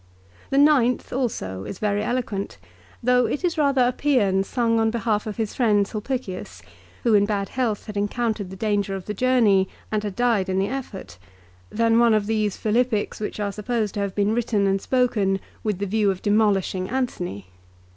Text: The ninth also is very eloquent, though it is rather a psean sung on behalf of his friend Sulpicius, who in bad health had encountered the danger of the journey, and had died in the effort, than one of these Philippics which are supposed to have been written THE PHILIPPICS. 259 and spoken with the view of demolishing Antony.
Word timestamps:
The 0.49 0.57
ninth 0.57 1.13
also 1.13 1.63
is 1.63 1.77
very 1.77 2.01
eloquent, 2.03 2.57
though 3.03 3.27
it 3.27 3.43
is 3.45 3.55
rather 3.55 3.83
a 3.83 3.93
psean 3.93 4.43
sung 4.43 4.79
on 4.79 4.89
behalf 4.89 5.27
of 5.27 5.37
his 5.37 5.53
friend 5.53 5.87
Sulpicius, 5.87 6.63
who 7.03 7.13
in 7.13 7.25
bad 7.27 7.49
health 7.49 7.85
had 7.85 7.95
encountered 7.95 8.49
the 8.49 8.55
danger 8.55 8.95
of 8.95 9.05
the 9.05 9.13
journey, 9.13 9.69
and 9.91 10.01
had 10.03 10.15
died 10.15 10.49
in 10.49 10.57
the 10.57 10.69
effort, 10.69 11.19
than 11.69 11.99
one 11.99 12.15
of 12.15 12.25
these 12.25 12.57
Philippics 12.57 13.19
which 13.19 13.39
are 13.39 13.51
supposed 13.51 13.93
to 13.93 13.99
have 13.99 14.15
been 14.15 14.33
written 14.33 14.63
THE 14.63 14.69
PHILIPPICS. 14.79 14.87
259 14.87 15.33
and 15.35 15.37
spoken 15.39 15.57
with 15.63 15.77
the 15.77 15.85
view 15.85 16.09
of 16.09 16.23
demolishing 16.23 16.89
Antony. 16.89 17.49